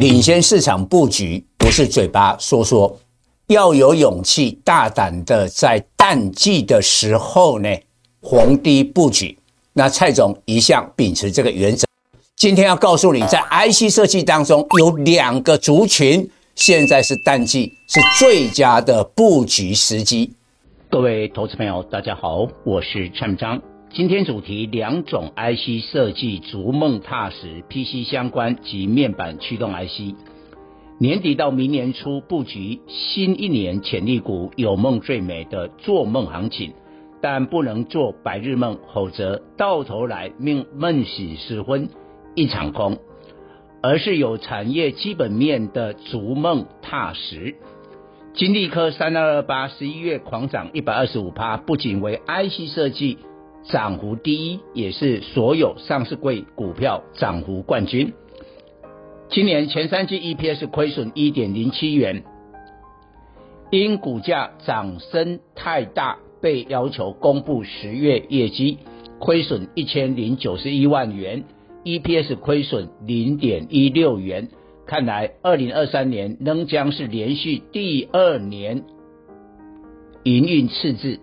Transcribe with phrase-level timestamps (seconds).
[0.00, 2.98] 领先市场布局不是嘴巴 说说，
[3.48, 7.68] 要有勇气，大胆的在淡季的时候呢，
[8.22, 9.38] 逢低布局。
[9.74, 11.86] 那蔡总一向秉持这个原则。
[12.34, 20.32] 今天要告诉你，在 IC 设计当中有两个族群，现在是淡季，是最佳的布局时机。
[20.88, 23.60] 各位投资朋友，大家好，我是蔡明彰。
[23.92, 30.14] 今天主题：两种 IC 设计逐梦踏实，PC 相关及面板驱动 IC。
[30.98, 36.72] 年底到明年初布局新一年潜力股，有梦最美的做梦行情，
[37.20, 41.88] 但不能做白日梦，否则到头来命梦醒时分
[42.36, 42.96] 一场空。
[43.82, 47.56] 而是有产业基本面的逐梦踏实。
[48.34, 53.18] 金利科三二二八十一月狂涨一百二十五趴，不仅为 IC 设计。
[53.64, 58.12] 涨幅第一，也是所有上市柜股票涨幅冠军。
[59.28, 62.24] 今年前三季 EPS 亏损一点零七元，
[63.70, 68.78] 因股价涨升太大，被要求公布十月业绩，
[69.20, 71.44] 亏损一千零九十一万元
[71.84, 74.48] ，EPS 亏损零点一六元。
[74.86, 78.82] 看来二零二三年仍将是连续第二年
[80.24, 81.20] 营运赤字。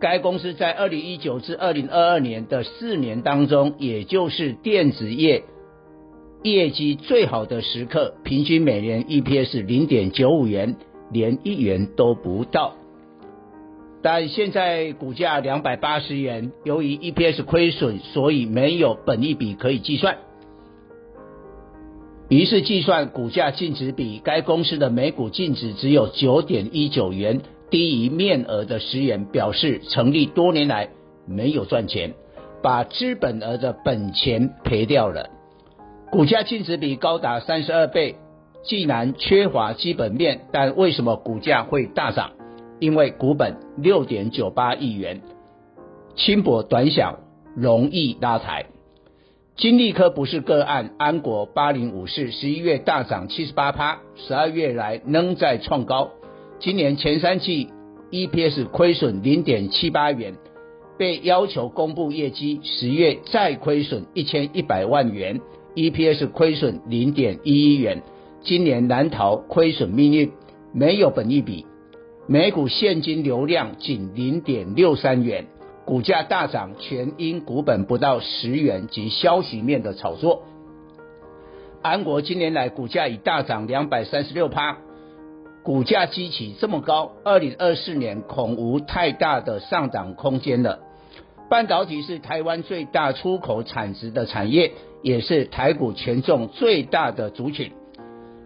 [0.00, 5.42] 该公司在二零一九至二零二二年的四年当中，也就是电子业
[6.42, 10.76] 业绩最好的时刻，平均每年 EPS 零点九五元，
[11.10, 12.74] 连一元都不到。
[14.00, 20.18] 但现在股价两百八十元，由于 EPS 亏损，所以没有本益比可以计算。
[22.28, 27.40] 于是计算股价净值比，该公司的每股净值只有九点一九元。
[27.70, 30.88] 低于面额的十元，表示成立多年来
[31.26, 32.14] 没有赚钱，
[32.62, 35.30] 把资本额的本钱赔掉了。
[36.10, 38.16] 股价净值比高达三十二倍，
[38.62, 42.32] 既然缺乏基本面，但为什么股价会大涨？
[42.80, 45.20] 因为股本六点九八亿元，
[46.16, 47.18] 轻薄短小，
[47.54, 48.66] 容易拉抬。
[49.56, 56.10] 金利科不是个案，安国八零五四十一月大涨七十八趴，十二月来仍在创高。
[56.60, 57.68] 今年前三季
[58.10, 60.34] EPS 亏损零点七八元，
[60.98, 65.40] 被要求公布业绩，十月再亏损一千一百万元
[65.76, 68.02] ，EPS 亏损零点一一元。
[68.40, 70.32] 今年难逃亏损命运，
[70.72, 71.64] 没有本益比，
[72.26, 75.46] 每股现金流量仅零点六三元，
[75.84, 80.42] 股价大涨全因股本不到十元及消息面的炒作。
[81.82, 84.78] 安国今年来股价已大涨两百三十六趴。
[85.68, 90.78] 股价激起这么高，二零二四年恐无太大的上涨空间了。
[91.50, 97.72] 半导体是台湾最大出口产值的产业，也是台股权重最大的族群。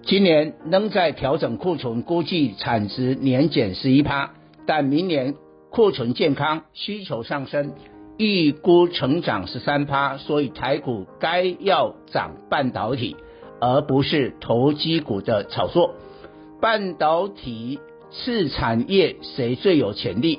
[0.03, 4.33] 今年仍在调整库存，估计产值年减十一趴，
[4.67, 5.37] 但明年
[5.71, 7.75] 库存健康，需求上升，
[8.19, 10.19] 预估成长十三趴。
[10.19, 13.15] 所以台股该要涨半导体，
[13.61, 15.95] 而不是投机股的炒作。
[16.63, 17.81] 半导体
[18.13, 20.39] 次产业谁最有潜力？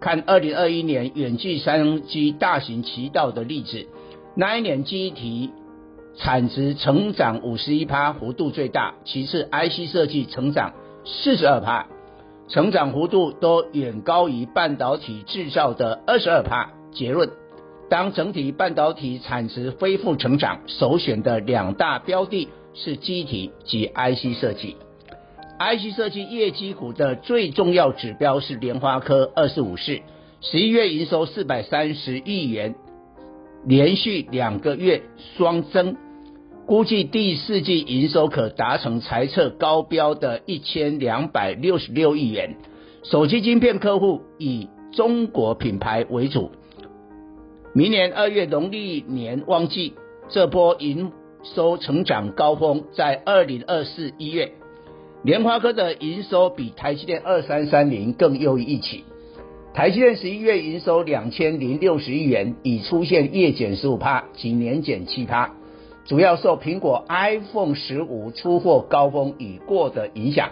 [0.00, 3.86] 看二零二一年远距商机大行其道的例子，
[4.36, 5.48] 那一年机体
[6.14, 10.74] 产值成长五十一趴，幅度最大，其次 IC 设计成长
[11.06, 11.86] 四十二趴，
[12.48, 16.70] 成长幅度都远高于半导体制造的二十二趴。
[16.92, 17.30] 结论：
[17.88, 24.76] 当整体半导体产值恢复成长，首选的两大标的是机体及 IC 设计。
[25.62, 30.00] IC 设计业绩股的最重要指标是联发科二十五四，
[30.40, 32.74] 十一月营收四百三十亿元，
[33.64, 35.02] 连续两个月
[35.36, 35.96] 双增，
[36.66, 42.56] 估计第四季营收可达成财测高标的一千两百六十六亿元。
[43.04, 46.50] 手机晶片客户以中国品牌为主，
[47.72, 49.94] 明年二月农历年旺季，
[50.28, 51.12] 这波营
[51.54, 54.54] 收成长高峰在二零二四一月。
[55.24, 59.04] 联发科的营收比台积电二三三零更优于预期。
[59.72, 65.54] 台积电十一月营收两千零六十亿元，已出现月减十五趴及年减七趴，
[66.06, 70.50] 主要受苹果 iPhone 十五出货高峰已过的影响。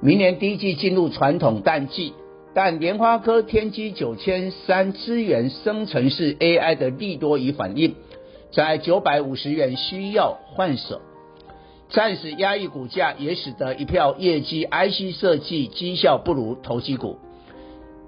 [0.00, 2.14] 明年第一季进入传统淡季，
[2.54, 7.94] 但联发科天玑九千三支援生成式 AI 的利多已反应，
[8.50, 11.02] 在九百五十元需要换手。
[11.88, 17.18] 暂时压抑股价，也使得一票业绩 IC 设计绩效不如投机股。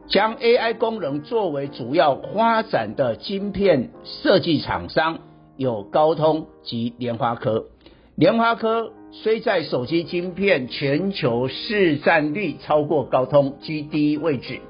[0.08, 5.18] 将 AI 功能作为主要发展的晶片设计厂商
[5.56, 7.66] 有高通及联发科。
[8.14, 14.60] 联发科虽在手机晶片全球市占率超过高通，居第一位置，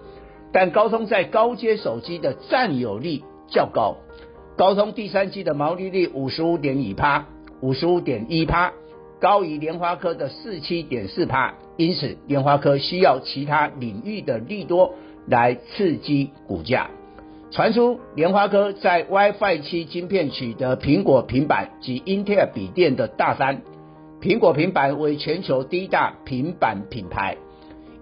[0.52, 3.96] 但高通在高阶手机的占有率较高。
[4.56, 7.26] 高通第三季的毛利率五十五点一趴，
[7.60, 8.72] 五十五点一趴，
[9.20, 14.94] 高于联发科的四七点四帕，因此联发科需要其他领域的利多
[15.26, 16.90] 来刺激股价。
[17.50, 23.62] 传出联发科在 WiFi 七晶片取得苹果平板及英特尔笔电的大单。
[24.20, 27.36] 苹果平板为全球第一大平板品牌，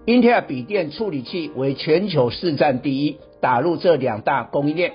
[0.05, 4.93] 英特尔笔电处理器为全球市占第一，打入这两大供应链，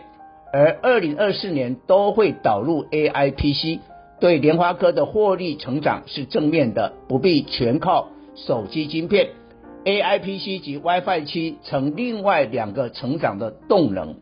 [0.52, 3.80] 而二零二四年都会导入 AI PC，
[4.22, 9.30] 对联发科的获利成长是正面的，不必全靠手机晶片
[9.84, 14.14] ，AI PC 及 WiFi 七成另外两个成长的动能，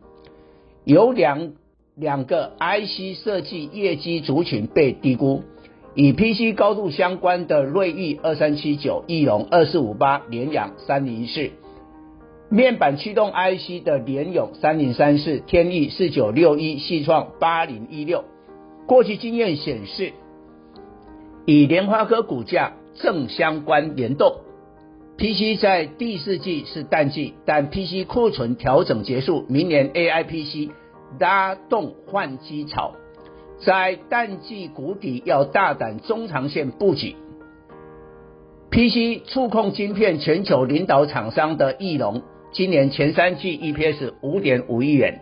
[0.85, 1.51] 有两
[1.95, 5.43] 两个 IC 设计业绩族群被低估。
[5.93, 11.51] 与 PC 高度相关的瑞昱二三七九、翼龙二四五八、联阳三零一四，
[12.49, 18.23] 面板驱动 IC 的联咏三零三四、天翼四九六一、系创八零一六。
[18.91, 20.11] 过去经验显示，
[21.45, 24.35] 与莲花科股价正相关联动。
[25.17, 30.73] PC 在第四季是淡季，但 PC 库存调整结束，明年 AI PC
[31.21, 32.91] 拉动换机潮。
[33.59, 37.15] 在淡季谷底要大胆中长线布局。
[38.71, 45.21] PC 触控晶片全球领导厂商的翼龙，今年前三季 EPS 五点五亿元，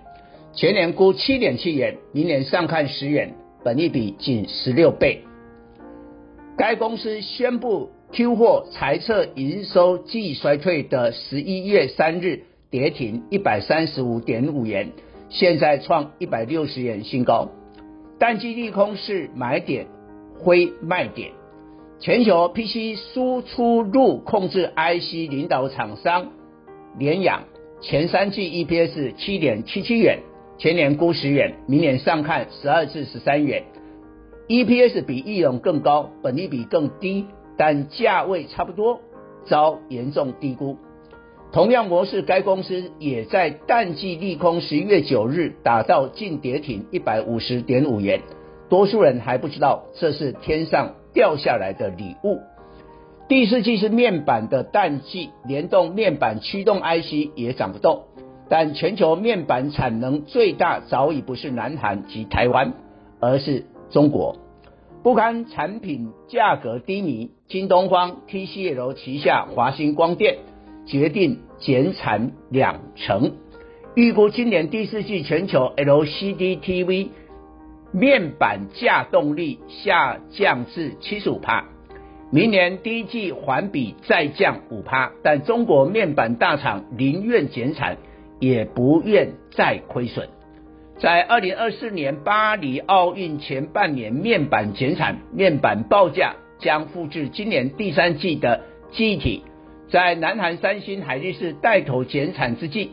[0.56, 5.24] 全年估七点七元，明年上看十元，本益比仅十六倍。
[6.58, 14.92] 该公司宣布 Q 货财测营收季衰退的十一月三日跌停一百三十五点五元，
[15.30, 17.50] 现在创一百六十元新高。
[18.18, 19.88] 淡季利空是买点，
[20.38, 21.32] 灰卖点。
[22.02, 26.32] 全球 PC 输出入控制 IC 领导厂商
[26.98, 27.44] 联阳
[27.82, 30.20] 前三季 EPS 七点七七元，
[30.60, 33.64] 前年估十元，明年上看十二至十三元。
[34.50, 37.28] EPS 比义隆更高，本利比更低，
[37.58, 39.00] 但价位差不多，
[39.46, 40.76] 遭严重低估。
[41.54, 48.22] 同样模式，该公司也在淡季利空十一月九日打到净跌停一百五十点五元，
[48.68, 52.42] 多数人还不知道这是天上掉下来的礼物。
[53.30, 58.04] 第四季是面板的淡季，联动面板驱动 IC 也涨不动，
[58.50, 62.74] 但全球面板产能最大早已不是南韩及台湾，
[63.20, 64.36] 而是中国。
[65.04, 70.40] 不堪产品价格低迷，京东方 TCL 旗下华星光电。
[70.86, 73.34] 决定减产两成，
[73.94, 77.10] 预估今年第四季全球 LCD TV
[77.92, 81.66] 面板价动力下降至七十五趴，
[82.32, 87.98] 明年第一季环比再降五趴，但中国面板大厂宁愿减产，
[88.40, 90.30] 也不愿再亏损。
[90.98, 99.44] 在二零二四年巴黎奥运前半年，面板减产，面板报价将复制今年第三季的记忆体。
[99.90, 102.92] 在南韩三星、海力士带头减产之际，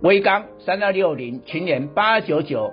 [0.00, 2.72] 威刚三二六零、群联八九九，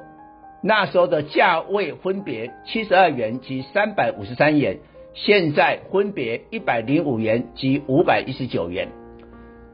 [0.62, 4.80] 那时候的价位分别七十二元及三百五十三元，
[5.16, 8.90] 现在分别一百零五元及五百一十九元。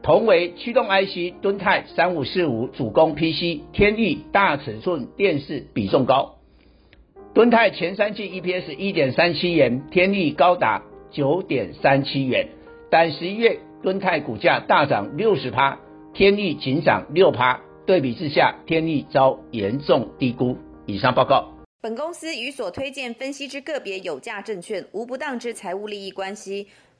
[0.06, 6.36] 同为驱动 IC，敦泰三五四五主攻 PC，天钰大尺寸电视比重高。
[7.34, 12.46] 敦泰前三季 EPS 一点三七元，天钰高达九点三七元。
[12.88, 15.80] 但十一月，敦泰股价大涨六十趴，
[16.14, 17.60] 天钰仅涨六趴。
[17.84, 20.56] 对比之下，天钰遭严重低估。
[20.86, 21.52] 以上报告。
[21.82, 26.68] 本公司与所推荐分析之个别有价证券无不当之财务利益关系。